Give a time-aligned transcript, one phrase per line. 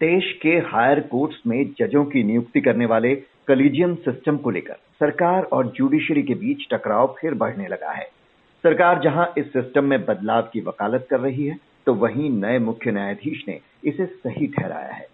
[0.00, 3.14] देश के higher courts में जजों की नियुक्ति करने वाले
[3.48, 8.06] कलीजियम सिस्टम को लेकर सरकार और जुडिशरी के बीच टकराव फिर बढ़ने लगा है।
[8.64, 12.92] सरकार जहाँ इस सिस्टम में बदलाव की वकालत कर रही है तो वहीं नए मुख्य
[12.92, 15.06] न्यायाधीश ने इसे सही ठहराया है।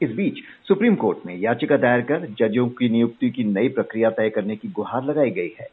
[0.00, 4.30] इस बीच सुप्रीम कोर्ट में याचिका दायर कर जजों की नियुक्ति की नई प्रक्रिया तय
[4.30, 5.68] करने की गुहार लगाई गई है।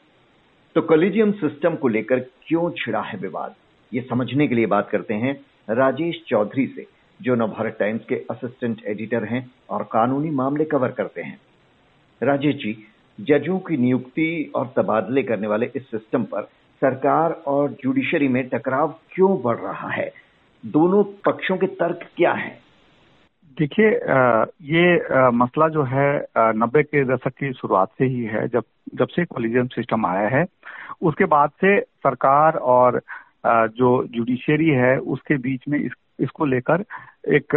[0.75, 3.55] तो कॉलेजियम सिस्टम को लेकर क्यों छिड़ा है विवाद?
[3.91, 5.39] ये समझने के लिए बात करते हैं
[5.69, 6.85] राजेश चौधरी से
[7.21, 11.39] जो नवभारत टाइम्स के असिस्टेंट एडिटर हैं और कानूनी मामले कवर करते हैं।
[12.21, 12.77] राजेश जी,
[13.19, 16.41] जजों की नियुक्ति और तबादले करने वाले इस सिस्टम पर
[16.81, 20.11] सरकार और जुडिशरी में टकराव क्यों बढ़ रहा है?
[20.63, 22.57] दोनों पक्षों के तर्क क्या हैं?
[23.57, 23.89] देखिए
[24.69, 28.63] ये मसला जो है नब्बे के दशक की शुरुआत से ही है। जब
[28.95, 30.45] जब से कॉलेजियम सिस्टम आया है,
[31.01, 33.01] उसके बाद से सरकार और
[33.45, 36.83] जो जुडिशियरी है, उसके बीच में इस, इसको लेकर
[37.35, 37.55] एक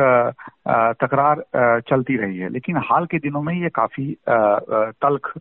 [1.00, 1.42] तकरार
[1.90, 5.32] चलती रही है। लेकिन हाल के दिनों में ये काफ़ी तल्ख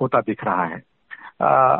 [0.00, 0.82] होता दिख रहा है।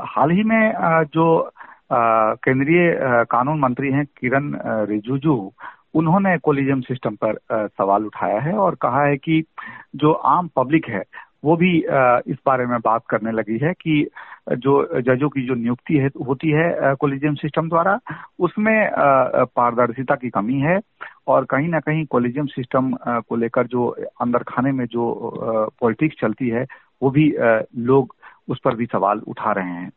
[0.06, 0.72] हाल ही में
[1.14, 1.50] जो
[1.92, 2.94] केंद्रीय
[3.30, 4.52] कानून मंत्री हैं किरण
[4.88, 5.52] रिजिजू,
[5.94, 9.42] उन्होंने कोलिजियम सिस्टम पर सवाल उठाया है और कहा है कि
[9.96, 11.02] जो आम पब्लिक है
[11.46, 11.70] वो भी
[12.32, 14.08] इस बारे में बात करने लगी है कि
[14.58, 17.98] जो जजों की जो नियुक्ति है, होती है कोलिजियम सिस्टम द्वारा,
[18.40, 18.90] उसमें
[19.56, 20.78] पारदर्शिता की कमी है
[21.28, 22.92] और कहीं ना कहीं कोलिजियम सिस्टम
[23.28, 23.86] को लेकर जो
[24.20, 25.06] अंदर खाने में जो
[25.80, 26.66] पॉलिटिक्स चलती है,
[27.02, 27.34] वो भी
[27.90, 28.14] लोग
[28.48, 29.90] उस पर भी सवाल उठा रहे हैं।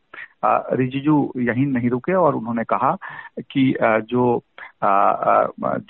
[0.76, 2.96] रिजिजू यही नहीं रुके और उन्होंने कहा
[3.40, 4.42] कि जो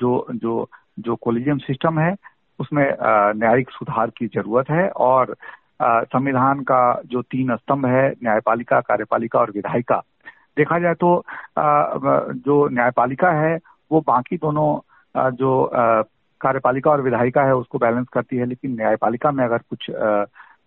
[0.01, 2.15] जो जो जो कोलिजियम सिस्टम है
[2.61, 2.85] उसमें
[3.39, 5.35] न्यायिक सुधार की ज़रूरत है और
[5.83, 10.03] संविधान का जो तीन स्तंभ है, न्यायपालिका, कार्यपालिका और विधायिका।
[10.57, 11.23] देखा जाए तो
[11.59, 13.59] जो न्यायपालिका है,
[13.91, 15.71] वो बाकी दोनों जो
[16.41, 19.87] कार्यपालिका और विधायिका है, उसको बैलेंस करती है, लेकिन न्यायपालिका में अगर कुछ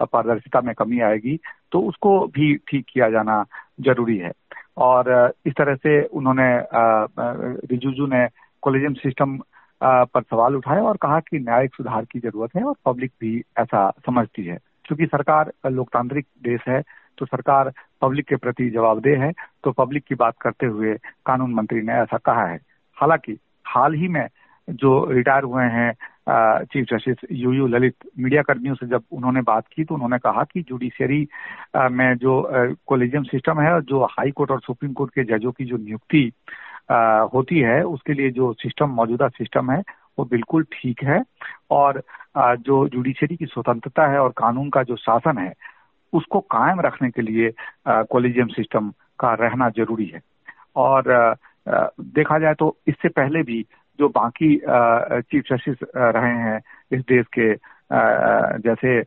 [0.03, 1.39] पारदर्शिता में कमी आएगी
[1.71, 3.43] तो उसको भी ठीक किया जाना
[3.81, 4.31] ज़रूरी है।
[4.77, 6.49] और, इस तरह से उन्होंने
[7.69, 8.27] रिजुजू ने
[8.63, 9.37] कोलेजियम सिस्टम
[9.85, 13.89] पर सवाल उठाए और कहा कि न्यायिक सुधार की ज़रूरत है और पब्लिक भी ऐसा
[14.05, 16.81] समझती है। क्योंकि सरकार लोकतांत्रिक देश है
[17.17, 17.71] तो सरकार
[18.01, 19.31] पब्लिक के प्रति जवाबदेह है
[19.63, 20.93] तो पब्लिक की बात करते हुए
[21.25, 22.59] कानून मंत्री ने ऐसा कहा है।
[22.97, 24.27] हालाँकि हाल ही में
[24.69, 25.91] जो रिटायर हुए हैं
[26.63, 30.43] chief justice U U Lalit media कर्मियों से जब उन्होंने बात की तो उन्होंने कहा
[30.43, 31.27] कि जुडिशियरी
[31.91, 32.41] में जो
[32.87, 36.31] कोलेजियम सिस्टम है और जो हाई कोर्ट और सुप्रीम कोर्ट के जजों की जो नियुक्ति
[36.89, 39.81] होती है, उसके लिए जो सिस्टम, मौजूदा सिस्टम है,
[40.19, 41.21] वो बिल्कुल ठीक है।
[41.71, 42.01] और
[42.37, 45.53] जो जुडिशियरी की स्वतंत्रता है और कानून का जो शासन है,
[46.13, 47.51] उसको कायम रखने के लिए
[47.87, 50.21] कोलिजियम सिस्टम का रहना ज़रूरी है।
[50.75, 51.35] और
[51.67, 53.65] देखा जाए तो इससे पहले भी
[53.99, 56.59] जो बाकी चीफ जस्टिस रहे हैं
[56.91, 57.53] इस देश के
[58.61, 58.99] जैसे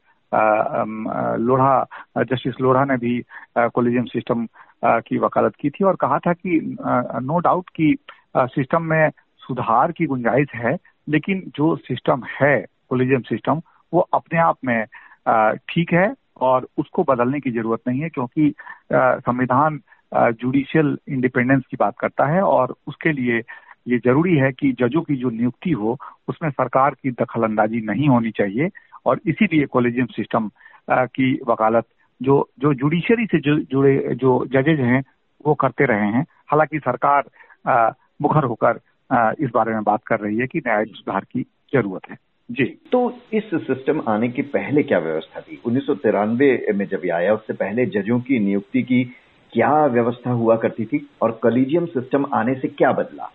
[1.43, 1.87] लोढ़ा,
[2.19, 3.23] जस्टिस लोढ़ा ने भी
[3.59, 4.47] कोलिजियम सिस्टम
[4.87, 6.77] की वकालत की थी और कहा था कि
[7.23, 7.97] नो डाउट कि
[8.37, 10.77] सिस्टम में सुधार की गुंजाइश है,
[11.09, 13.61] लेकिन जो सिस्टम है कोलिजियम सिस्टम,
[13.95, 14.85] वो अपने आप में
[15.69, 18.55] ठीक है और उसको बदलने की ज़रूरत नहीं है क्योंकि
[18.93, 19.81] संविधान
[20.15, 23.43] जुडिशियल इंडिपेंडेंस की बात करता है और उसके लिए
[23.89, 25.99] ये ज़रूरी है कि जजों की जो नियुक्ति हो,
[26.29, 28.69] उसमें सरकार की दखलंदाजी नहीं होनी चाहिए
[29.07, 30.51] और इसीलिए कॉलेजियम सिस्टम
[30.91, 31.87] की वकालत
[32.23, 35.03] जो जो जुडिशियरी से जुड़े जो जजेज हैं
[35.47, 37.25] वो करते रहे हैं। हालाँकि सरकार
[38.23, 38.81] मुखर होकर
[39.41, 42.17] इस बारे में बात कर रही है कि न्यायिक सुधार की ज़रूरत है।
[42.51, 43.01] जी। तो
[43.33, 45.61] इस सिस्टम आने के पहले क्या व्यवस्था थी?
[45.67, 49.03] उन्नीस सौ तिरानवे में जब आया उससे पहले जजों की नियुक्ति की
[49.53, 51.07] क्या व्यवस्था हुआ करती थी?
[51.23, 53.31] और कलीजियम सिस्टम आने से क्या बदला?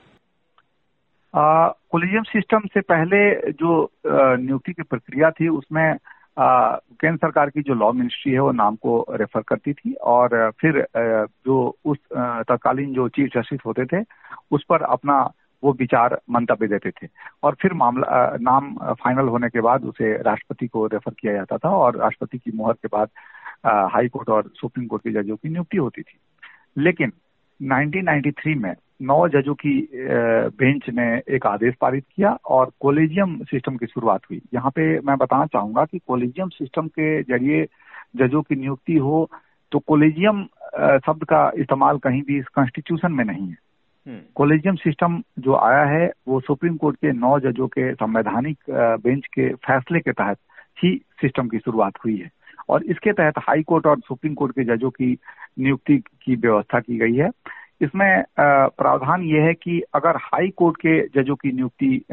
[1.35, 5.95] कोलिजियम सिस्टम से पहले जो नियुक्ति की प्रक्रिया थी उसमें
[6.39, 10.85] केंद्र सरकार की जो लॉ मिनिस्ट्री है, वो नाम को रेफर करती थी और फिर
[10.97, 14.03] जो उस तत्कालीन जो चीफ जस्टिस होते थे,
[14.51, 15.21] उस पर अपना
[15.63, 17.07] वो विचार मंतव्य देते थे।
[17.43, 21.69] और फिर मामला नाम फाइनल होने के बाद उसे राष्ट्रपति को रेफर किया जाता था
[21.69, 23.09] और राष्ट्रपति की मुहर के बाद
[23.93, 26.17] हाई कोर्ट और सुप्रीम कोर्ट के जजों की नियुक्ति होती थी।
[26.77, 27.11] लेकिन
[27.61, 29.89] 1993 में नौ जजों की
[30.57, 35.17] बेंच ने एक आदेश पारित किया और कोलेजियम सिस्टम की शुरुआत हुई। यहाँ पे मैं
[35.17, 37.65] बताना चाहूँगा कि कोलेजियम सिस्टम के ज़रिए
[38.15, 39.29] जजों की नियुक्ति हो
[39.71, 40.43] तो कोलेजियम
[41.05, 43.57] शब्द का इस्तेमाल कहीं भी इस कॉन्स्टिट्यूशन में नहीं है।
[44.35, 48.57] कोलेजियम हम्म। सिस्टम जो आया है वो सुप्रीम कोर्ट के नौ जजों के संवैधानिक
[49.03, 50.37] बेंच के फैसले के तहत
[50.83, 52.29] ही सिस्टम की शुरुआत हुई है।
[52.71, 55.17] और इसके तहत हाई कोर्ट और सुप्रीम कोर्ट के जजों की
[55.59, 57.29] नियुक्ति की व्यवस्था की गई है।
[57.81, 62.03] इसमें प्रावधान ये है कि अगर हाई कोर्ट के जजों की नियुक्ति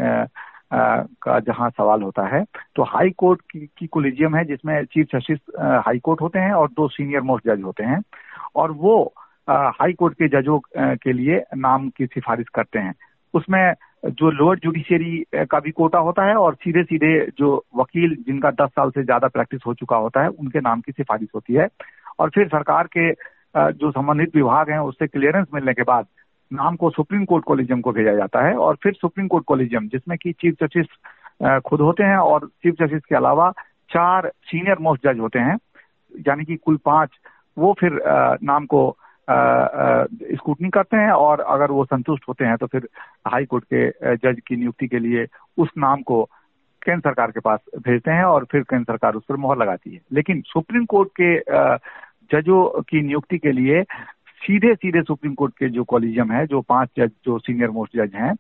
[0.73, 2.43] का जहाँ सवाल होता है
[2.77, 5.39] तो हाई कोर्ट की, की कोलिजियम है जिसमें चीफ जस्टिस
[5.87, 8.01] हाई कोर्ट होते हैं और दो सीनियर मोस्ट जज होते हैं।
[8.57, 9.03] और वो
[9.49, 12.95] हाई कोर्ट के जजों के लिए नाम की सिफारिश करते हैं।
[13.35, 18.51] उसमें जो लोअर जुडिशियरी का भी कोटा होता है और सीधे सीधे जो वकील जिनका
[18.51, 21.69] दस साल से ज़्यादा प्रैक्टिस हो चुका होता है, उनके नाम की सिफारिश होती है।
[22.19, 23.11] और फिर सरकार के
[23.73, 26.07] जो संबंधित विभाग हैं, उससे क्लियरेंस मिलने के बाद
[26.51, 30.17] नाम को सुप्रीम कोर्ट कॉलेजियम को भेजा जाता है और फिर सुप्रीम कोर्ट कॉलेजियम, जिसमें
[30.19, 33.51] कि चीफ जस्टिस खुद होते हैं और चीफ जस्टिस के अलावा
[33.91, 35.57] चार सीनियर मोस्ट जज होते हैं,
[36.29, 37.11] यानी कि कुल पाँच,
[37.57, 38.01] वो फिर
[38.43, 38.89] नाम को
[39.31, 42.89] स्कूटनी करते हैं और अगर वो संतुष्ट होते हैं तो फिर
[43.29, 45.27] हाई कोर्ट के जज की नियुक्ति के लिए
[45.59, 46.23] उस नाम को
[46.85, 50.01] केंद्र सरकार के पास भेजते हैं और फिर केंद्र सरकार उस पर मोहर लगाती है।
[50.13, 51.39] लेकिन सुप्रीम कोर्ट के
[52.33, 53.83] जजों की नियुक्ति के लिए
[54.43, 58.15] सीधे सीधे सुप्रीम कोर्ट के जो कॉलेजियम है, जो पाँच जज जो सीनियर मोस्ट जज
[58.15, 58.33] हैं,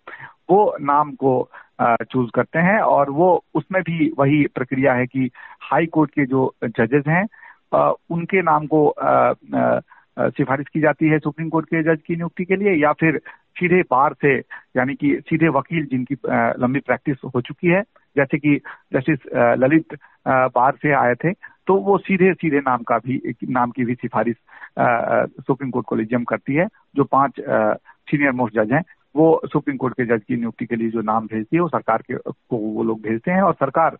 [0.50, 1.50] वो नाम को
[1.80, 5.30] चूज़ करते हैं और वो उसमें भी वही प्रक्रिया है कि
[5.62, 7.24] हाई कोर्ट के जो जजेस हैं
[8.10, 8.88] उनके नाम को
[10.18, 13.18] सिफारिश की जाती है सुप्रीम कोर्ट के जज की नियुक्ति के लिए या फिर
[13.58, 14.36] सीधे बार से,
[14.76, 16.16] यानी कि सीधे वकील जिनकी
[16.62, 17.82] लंबी प्रैक्टिस हो चुकी है,
[18.16, 18.56] जैसे कि
[18.94, 19.18] जस्टिस
[19.62, 19.98] ललित
[20.28, 21.32] बार से आए थे
[21.66, 23.20] तो वो सीधे सीधे नाम का भी
[23.50, 24.36] नाम की भी सिफारिश
[25.46, 26.66] सुप्रीम कोर्ट कोलिजियम करती है,
[26.96, 28.82] जो पाँच सीनियर मोस्ट जज हैं,
[29.16, 32.02] वो सुप्रीम कोर्ट के जज की नियुक्ति के लिए जो नाम भेजती है, वो सरकार
[32.02, 33.96] के, को वो लोग भेजते हैं और सरकार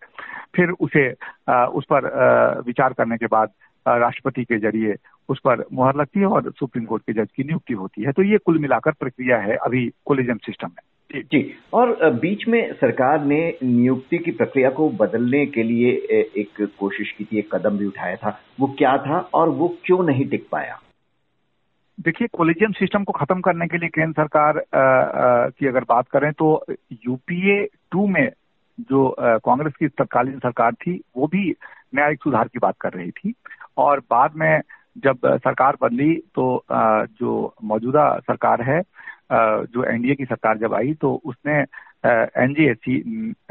[0.57, 3.49] फिर उसे उस पर विचार करने के बाद
[3.97, 4.95] राष्ट्रपति के ज़रिए
[5.29, 8.23] उस पर मुहर लगती है और सुप्रीम कोर्ट के जज की नियुक्ति होती है। तो
[8.23, 13.25] ये कुल मिलाकर प्रक्रिया है अभी कोलिजियम सिस्टम में। जी जी। और बीच में सरकार
[13.25, 15.91] ने नियुक्ति की प्रक्रिया को बदलने के लिए
[16.37, 20.03] एक कोशिश की थी एक कदम भी उठाया था। वो क्या था और वो क्यों
[20.03, 20.79] नहीं टिक पाया?
[22.01, 26.09] देखिए कोलिजियम सिस्टम को खत्म करने के लिए केंद्र सरकार आ, आ, की अगर बात
[26.09, 26.65] करें तो
[27.07, 28.29] यूपीए टू में
[28.81, 31.55] जो कांग्रेस की तत्कालीन सरकार थी वो भी
[31.95, 33.35] न्यायिक सुधार की बात कर रही थी
[33.77, 34.61] और बाद में
[35.05, 36.65] जब सरकार बदली तो
[37.21, 38.83] जो मौजूदा सरकार है
[39.33, 41.61] जो एनडीए की सरकार जब आई तो उसने
[42.43, 43.03] NGAC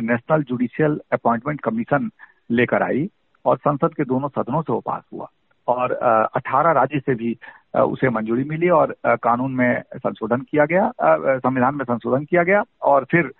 [0.01, 2.09] national judicial appointment commission
[2.51, 3.09] लेकर आई
[3.45, 5.29] और संसद के दोनों सदनों से वो पास हुआ
[5.67, 5.93] और
[6.37, 7.37] 18 राज्य से भी
[7.81, 10.91] उसे मंजूरी मिली और कानून में संशोधन किया गया
[11.37, 13.31] संविधान में संशोधन किया गया और फिर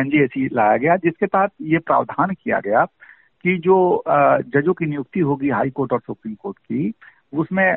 [0.00, 2.84] एनजीएसी लाया गया जिसके तहत ये प्रावधान किया गया
[3.42, 6.92] कि जो जजों की नियुक्ति होगी हाई कोर्ट और सुप्रीम कोर्ट की
[7.32, 7.76] उसमें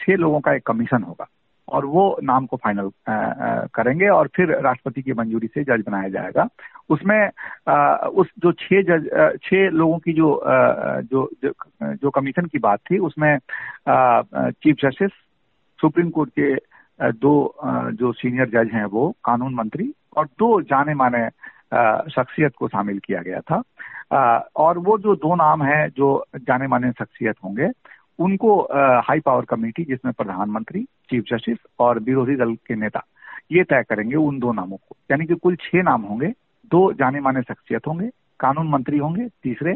[0.00, 1.26] छह लोगों का एक कमीशन होगा
[1.68, 2.90] और वो नाम को फाइनल
[3.74, 6.46] करेंगे और फिर राष्ट्रपति की मंजूरी से जज बनाया जाएगा।
[6.90, 7.28] उसमें
[8.08, 9.08] उस जो छह जज
[9.44, 10.42] छह लोगों की जो
[11.02, 13.38] जो जो, कमीशन की बात थी उसमें
[13.88, 15.10] चीफ जस्टिस
[15.78, 16.54] सुप्रीम कोर्ट के
[17.12, 17.34] दो
[17.92, 21.28] जो सीनियर जज हैं वो कानून मंत्री और दो जाने माने
[22.12, 23.62] शख्सियत को शामिल किया गया था।
[24.12, 27.68] और वो जो दो नाम है जो जाने माने शख्सियत होंगे,
[28.18, 28.60] उनको
[29.04, 33.04] हाई पावर कमेटी जिसमें प्रधानमंत्री चीफ जस्टिस और विरोधी दल के नेता,
[33.52, 36.28] ये तय करेंगे उन दो नामों को। यानी कि कुल छह नाम होंगे,
[36.70, 38.08] दो जाने माने शख्सियत होंगे,
[38.40, 39.72] कानून मंत्री होंगे, तीसरे,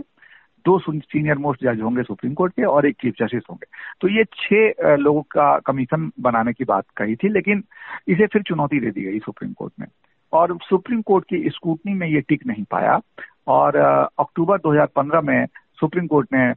[0.65, 3.67] दो सीनियर मोस्ट जज होंगे सुप्रीम कोर्ट के, और एक चीफ जस्टिस होंगे।
[4.01, 7.63] तो ये छह लोगों का कमीशन बनाने की बात कही थी, लेकिन
[8.09, 9.87] इसे फिर चुनौती दे दी गई सुप्रीम कोर्ट में
[10.33, 12.99] और सुप्रीम कोर्ट की स्कूटनी में ये टिक नहीं पाया।
[13.47, 15.47] और अक्टूबर 2015 में
[15.81, 16.53] सुप्रीम कोर्ट ने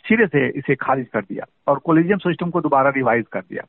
[0.00, 3.62] सिरे से इसे खारिज कर दिया और कोलिजियम सिस्टम को दोबारा रिवाइज कर दिया।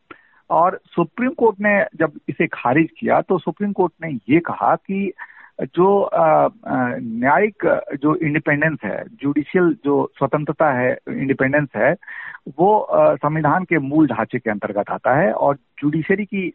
[0.50, 5.12] और सुप्रीम कोर्ट ने जब इसे खारिज किया तो सुप्रीम कोर्ट ने ये कहा कि
[5.76, 7.66] जो न्यायिक
[8.02, 11.92] जो इंडिपेंडेंस है, जुडिशियल जो स्वतंत्रता है, इंडिपेंडेंस है,
[12.60, 16.52] वो संविधान के मूल ढांचे के अंतर्गत आता है और जुडिशरी की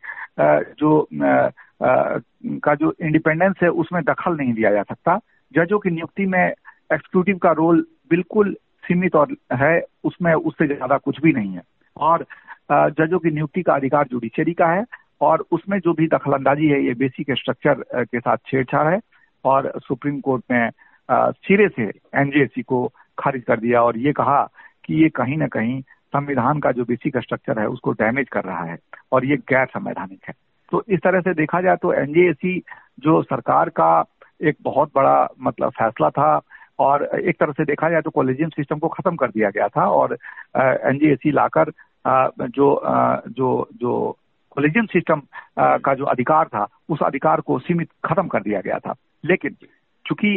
[0.78, 5.18] जो का जो इंडिपेंडेंस है उसमें दखल नहीं दिया जा सकता।
[5.54, 11.20] जजों की नियुक्ति में एक्सिक्यूटिव का रोल बिल्कुल सीमित और है, उसमें उससे ज़्यादा कुछ
[11.22, 11.62] भी नहीं है।
[11.96, 12.24] और
[12.70, 14.84] जजों की नियुक्ति का अधिकार जुडिशरी का है
[15.20, 19.00] और उसमें जो भी दखलंदाजी है, ये बेसिक स्ट्रक्चर के साथ छेड़छाड़ है
[19.44, 20.68] और सुप्रीम कोर्ट ने
[21.08, 21.82] सिरे से
[22.16, 22.86] एनजीएसी को
[23.18, 24.42] खारिज कर दिया और ये कहा
[24.84, 25.80] कि ये कहीं ना कहीं
[26.14, 28.78] संविधान का जो बेसिक स्ट्रक्चर है, उसको डैमेज कर रहा है
[29.12, 30.34] और ये गैर संवैधानिक है।
[30.72, 32.58] तो इस तरह से देखा जाए तो एनजीएसी
[33.00, 34.00] जो सरकार का
[34.42, 36.40] एक बहुत बड़ा मतलब फैसला था
[36.78, 39.86] और एक तरह से देखा जाए तो कॉलेजियम सिस्टम को खत्म कर दिया गया था
[39.90, 40.16] और
[40.56, 41.70] एनजीएसी लाकर
[42.06, 42.80] जो
[43.28, 44.18] जो जो
[44.56, 45.22] कॉलेजियम सिस्टम
[45.58, 48.94] का जो अधिकार था, उस अधिकार को सीमित खत्म कर दिया गया था।
[49.24, 49.56] लेकिन
[50.04, 50.36] चूँकि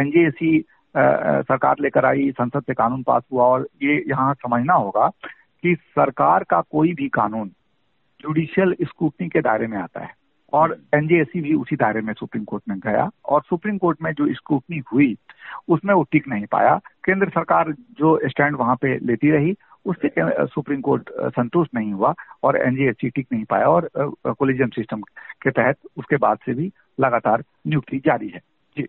[0.00, 5.08] एनजीएसी सरकार लेकर आई, संसद से कानून पास हुआ और ये यहाँ समझना होगा
[5.64, 7.48] कि सरकार का कोई भी कानून
[8.20, 10.14] जुडिशियल स्क्रूटनी के दायरे में आता है।
[10.52, 14.32] और एनजेएसी भी उसी दायरे में सुप्रीम कोर्ट में गया और सुप्रीम कोर्ट में जो
[14.34, 15.16] स्क्रूटनी हुई,
[15.68, 19.54] उसमें वो टिक नहीं पाया। केंद्र सरकार जो स्टैंड वहाँ पे लेती रही,
[19.86, 20.10] उससे
[20.46, 23.90] सुप्रीम कोर्ट संतुष्ट नहीं हुआ और एनजीएससी टिक नहीं पाया और
[24.26, 25.00] कोलिजियम सिस्टम
[25.42, 28.40] के तहत उसके बाद से भी लगातार नियुक्ति जारी है।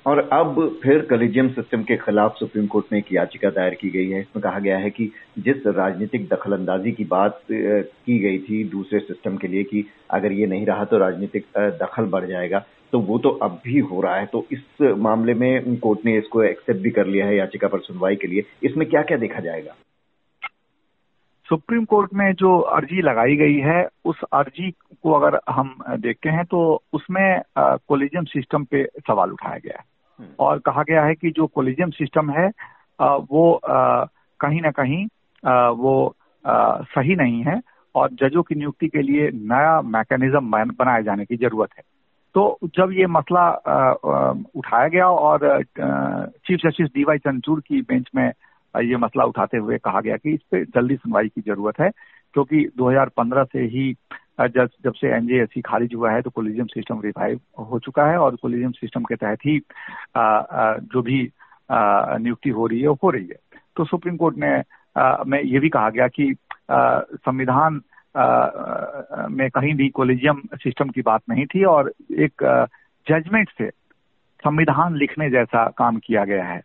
[0.08, 4.10] और अब फिर कलिजियम सिस्टम के खिलाफ सुप्रीम कोर्ट में एक याचिका दायर की गई
[4.10, 9.00] है। इसमें कहा गया है कि जिस राजनीतिक दखलंदाजी की बात की गई थी दूसरे
[9.00, 13.18] सिस्टम के लिए कि अगर ये नहीं रहा तो राजनीतिक दखल बढ़ जाएगा तो वो
[13.20, 16.90] तो अब भी हो रहा है। तो इस मामले में कोर्ट ने इसको एक्सेप्ट भी
[16.92, 19.76] कर लिया है याचिका पर सुनवाई के लिए। इसमें क्या क्या देखा जाएगा?
[21.54, 24.70] सुप्रीम कोर्ट में जो अर्जी लगाई गई है उस अर्जी
[25.04, 26.62] को अगर हम देखते हैं तो
[26.94, 29.86] उसमें कोलिजियम सिस्टम पे सवाल उठाया गया है
[30.20, 32.48] हम्म। और कहा गया है कि जो कोलिजियम सिस्टम है
[33.30, 35.06] वो कहीं ना कहीं
[35.78, 35.94] वो
[36.90, 37.62] सही नहीं है
[37.96, 41.84] और जजों की नियुक्ति के लिए नया मैकेनिज्म बनाए जाने की ज़रूरत है
[42.36, 43.50] तो जब ये मसला
[44.56, 48.32] उठाया गया और चीफ जस्टिस डीवाई चंद्रचूड़ की बेंच में
[48.80, 51.90] ये मसला उठाते हुए कहा गया कि इस पर जल्दी सुनवाई की ज़रूरत है
[52.34, 53.94] क्योंकि 2015 से ही
[54.42, 58.36] जब जब से एनजेएससी खारिज हुआ है तो कोलिजियम सिस्टम रिवाइव हो चुका है और
[58.36, 59.62] कोलिजियम सिस्टम के तहत ही
[60.16, 61.32] आ, आ, जो भी
[61.72, 63.36] नियुक्ति हो रही है हो रही है।
[63.76, 64.64] तो सुप्रीम कोर्ट ने
[65.02, 66.36] आ, में ये भी कहा गया कि
[66.72, 67.82] संविधान
[69.32, 72.68] में कहीं भी कोलिजियम सिस्टम की बात नहीं थी और एक
[73.10, 73.70] जजमेंट से
[74.44, 76.62] संविधान लिखने जैसा काम किया गया है।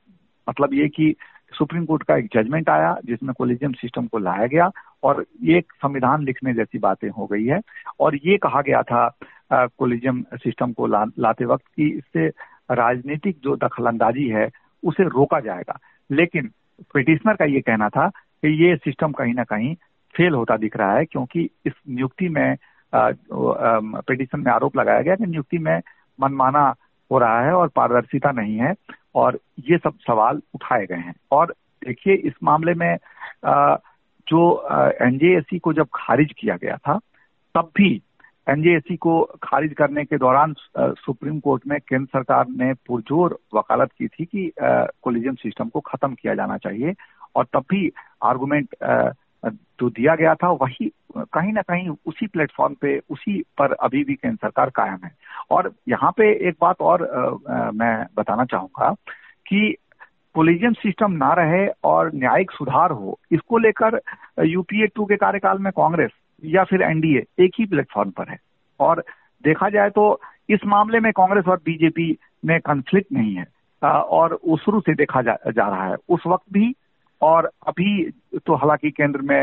[0.48, 1.14] मतलब ये कि
[1.54, 4.70] सुप्रीम कोर्ट का एक जजमेंट आया जिसमें कोलिजियम सिस्टम को लाया गया
[5.02, 7.60] और ये एक संविधान लिखने जैसी बातें हो गई है।
[8.00, 9.08] और ये कहा गया था
[9.52, 12.26] कोलिजियम सिस्टम को ला, लाते वक्त कि इससे
[12.70, 14.48] राजनीतिक जो दखलंदाजी है
[14.82, 15.78] उसे रोका जाएगा।
[16.10, 16.50] लेकिन
[16.94, 19.74] पिटिशनर का ये कहना था कि ये सिस्टम कहीं ना कहीं
[20.14, 22.56] फेल होता दिख रहा है क्योंकि इस नियुक्ति में
[22.94, 25.80] पिटिशन में आरोप लगाया गया कि नियुक्ति में
[26.18, 26.62] मनमाना
[27.10, 28.72] हो रहा है और पारदर्शिता नहीं है।
[29.14, 29.38] और
[29.68, 31.54] ये सब सवाल उठाए गए हैं। और
[31.86, 32.96] देखिए, इस मामले में
[34.26, 34.40] जो
[35.02, 36.98] एनजेएससी को जब खारिज किया गया था,
[37.54, 37.90] तब भी
[38.46, 44.08] एनजेएससी को खारिज करने के दौरान सुप्रीम कोर्ट में केंद्र सरकार ने पुरजोर वकालत की
[44.08, 46.94] थी कि कोलिजियम सिस्टम को खत्म किया जाना चाहिए।
[47.36, 47.90] और तब भी
[48.24, 48.74] आर्गुमेंट
[49.44, 54.14] जो दिया गया था वही कहीं ना कहीं उसी प्लेटफॉर्म पे उसी पर अभी भी
[54.14, 55.10] केंद्र सरकार कायम है।
[55.50, 57.04] और यहाँ पे एक बात और
[57.48, 58.90] आ, मैं बताना चाहूँगा
[59.46, 59.74] कि
[60.34, 64.00] कोलिजियम सिस्टम ना रहे और न्यायिक सुधार हो इसको लेकर
[64.46, 66.10] यूपीए टू के कार्यकाल में कांग्रेस
[66.44, 68.38] या फिर एनडीए एक ही प्लेटफॉर्म पर है।
[68.80, 69.04] और
[69.44, 73.46] देखा जाए तो इस मामले में कांग्रेस और बीजेपी में कंफ्लिक्ट नहीं है।
[73.82, 76.74] और उस शुरू से देखा जा, जा रहा है। उस वक्त भी
[77.22, 78.10] और अभी
[78.46, 79.40] तो हालाँकि केंद्र में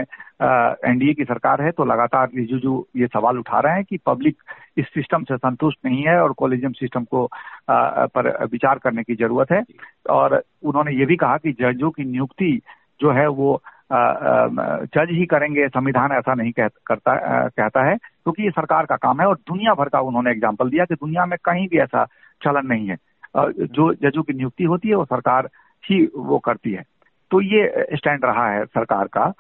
[0.90, 4.38] एनडीए की सरकार है तो लगातार रिजुजू ये सवाल उठा रहे हैं कि पब्लिक
[4.78, 7.24] इस सिस्टम से संतुष्ट नहीं है और कॉलेजियम सिस्टम को
[7.70, 9.64] आ, पर विचार करने की ज़रूरत है।
[10.10, 12.60] और उन्होंने ये भी कहा कि जजों की नियुक्ति
[13.02, 18.42] जो है वो जज ही करेंगे संविधान ऐसा नहीं कह, करता आ, कहता है क्योंकि
[18.42, 21.26] तो ये सरकार का काम है और दुनिया भर का उन्होंने एग्ज़ाम्पल दिया कि दुनिया
[21.26, 22.06] में कहीं भी ऐसा
[22.42, 22.98] चलन नहीं है।
[23.38, 25.50] जो जजों की नियुक्ति होती है वो सरकार
[25.84, 26.84] ही वो करती है।
[27.32, 29.34] तो ये स्टैंड रहा है सरकार का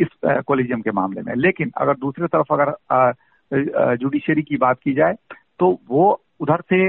[0.00, 0.08] इस
[0.46, 5.14] कोलिजियम के मामले में। लेकिन अगर दूसरी तरफ़ अगर जुडिशियरी की बात की जाए
[5.58, 6.86] तो वो उधर से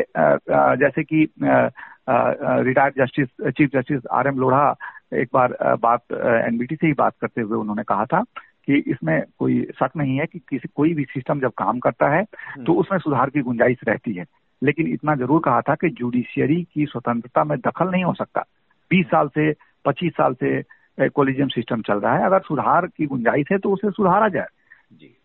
[0.78, 4.76] जैसे कि retired justice chief justice R M Lodha
[5.14, 6.14] एक बार बात
[6.48, 8.22] एनबीटी से ही बात करते हुए उन्होंने कहा था
[8.68, 12.24] कि इसमें कोई शक नहीं है कि किसी कोई भी सिस्टम जब काम करता है
[12.24, 14.26] तो हम्म। उसमें सुधार की गुंजाइश रहती है।
[14.62, 18.44] लेकिन इतना ज़रूर कहा था कि जुडिशियरी की स्वतंत्रता में दखल नहीं हो सकता।
[18.92, 19.52] बीस साल से
[19.86, 23.92] पच्चीस साल से कोलिजियम सिस्टम चल रहा है। अगर सुधार की गुंजाइश है तो उसे
[23.92, 24.48] सुधारा जाए।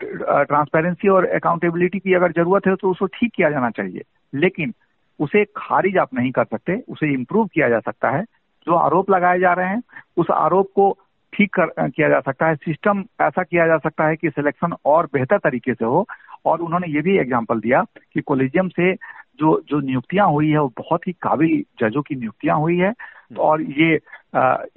[0.01, 4.73] ट्रांसपेरेंसी और अकाउंटेबिलिटी की अगर ज़रूरत है तो उसको ठीक किया जाना चाहिए। लेकिन
[5.21, 8.23] उसे खारिज आप नहीं कर सकते उसे इम्प्रूव किया जा सकता है।
[8.67, 9.83] जो आरोप लगाए जा रहे हैं
[10.17, 10.91] उस आरोप को
[11.33, 15.07] ठीक कर किया जा सकता है। सिस्टम ऐसा किया जा सकता है कि सिलेक्शन और
[15.15, 16.07] बेहतर तरीके से हो।
[16.47, 17.83] और उन्होंने ये भी एग्ज़ाम्पल दिया
[18.15, 18.93] कि कोलिजियम से
[19.41, 22.93] जो जो नियुक्तियाँ हुई है वो बहुत ही काबिल जजों की नियुक्तियाँ हुई है।
[23.31, 23.95] और ये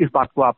[0.04, 0.58] इस बात को आप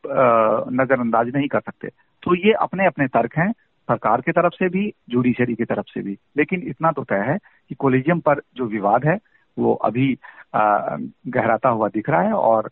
[0.74, 1.88] नजरअंदाज नहीं कर सकते।
[2.24, 3.52] तो ये अपने अपने तर्क हैं
[3.90, 7.38] सरकार की तरफ़ से भी जुडिशरी की तरफ़ से भी। लेकिन इतना तो तय है
[7.70, 9.18] कि कोलिजियम पर जो विवाद है
[9.58, 10.18] वो अभी
[10.56, 12.70] गहराता हुआ दिख रहा है और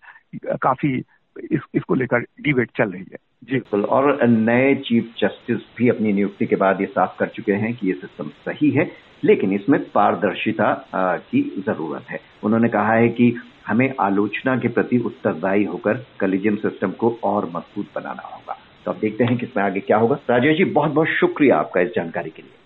[0.62, 1.04] काफ़ी
[1.52, 6.14] इस, इसको लेकर डिबेट चल रही है। जी। बिल्कुल। और नए चीफ जस्टिस भी अपनी
[6.14, 8.90] नियुक्ति के बाद ये साफ़ कर चुके हैं कि ये सिस्टम सही है
[9.24, 13.30] लेकिन इसमें पारदर्शिता की ज़रूरत है। उन्होंने कहा है कि
[13.68, 18.98] हमें आलोचना के प्रति उत्तरदायी होकर कलिजियम सिस्टम को और मज़बूत बनाना होगा। तो अब
[18.98, 22.30] देखते हैं कि इसमें आगे क्या होगा। राजेश जी बहुत बहुत शुक्रिया आपका इस जानकारी
[22.30, 22.61] के लिए।